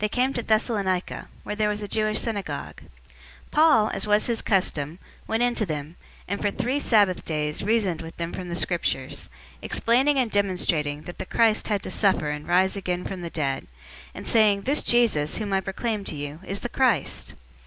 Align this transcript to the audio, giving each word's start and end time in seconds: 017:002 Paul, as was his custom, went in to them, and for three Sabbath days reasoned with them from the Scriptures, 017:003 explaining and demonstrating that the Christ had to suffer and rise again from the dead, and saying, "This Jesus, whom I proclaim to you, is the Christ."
017:002 0.01 2.75
Paul, 3.51 3.91
as 3.93 4.07
was 4.07 4.25
his 4.25 4.41
custom, 4.41 4.97
went 5.27 5.43
in 5.43 5.53
to 5.53 5.63
them, 5.63 5.95
and 6.27 6.41
for 6.41 6.49
three 6.49 6.79
Sabbath 6.79 7.23
days 7.23 7.61
reasoned 7.61 8.01
with 8.01 8.17
them 8.17 8.33
from 8.33 8.49
the 8.49 8.55
Scriptures, 8.55 9.29
017:003 9.59 9.61
explaining 9.65 10.17
and 10.17 10.31
demonstrating 10.31 11.03
that 11.03 11.19
the 11.19 11.25
Christ 11.27 11.67
had 11.67 11.83
to 11.83 11.91
suffer 11.91 12.31
and 12.31 12.47
rise 12.47 12.75
again 12.75 13.05
from 13.05 13.21
the 13.21 13.29
dead, 13.29 13.67
and 14.15 14.27
saying, 14.27 14.63
"This 14.63 14.81
Jesus, 14.81 15.37
whom 15.37 15.53
I 15.53 15.61
proclaim 15.61 16.03
to 16.05 16.15
you, 16.15 16.39
is 16.47 16.61
the 16.61 16.69
Christ." 16.69 17.35